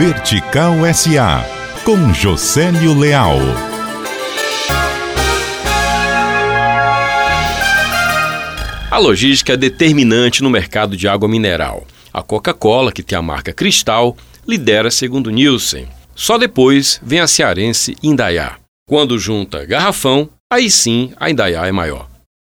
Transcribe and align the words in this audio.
Vertical 0.00 0.76
SA, 0.94 1.44
com 1.84 2.14
Josélio 2.14 2.98
Leal. 2.98 3.36
A 8.90 8.96
logística 8.96 9.52
é 9.52 9.58
determinante 9.58 10.42
no 10.42 10.48
mercado 10.48 10.96
de 10.96 11.06
água 11.06 11.28
mineral. 11.28 11.86
A 12.14 12.22
Coca-Cola, 12.22 12.90
que 12.90 13.02
tem 13.02 13.18
a 13.18 13.20
marca 13.20 13.52
Cristal, 13.52 14.16
lidera 14.48 14.90
segundo 14.90 15.30
Nielsen. 15.30 15.86
Só 16.14 16.38
depois 16.38 16.98
vem 17.02 17.20
a 17.20 17.26
cearense 17.26 17.94
Indaiá. 18.02 18.56
Quando 18.88 19.18
junta 19.18 19.66
garrafão, 19.66 20.30
aí 20.50 20.70
sim 20.70 21.12
a 21.20 21.28
Indaiá 21.28 21.66
é 21.66 21.72
maior. 21.72 22.09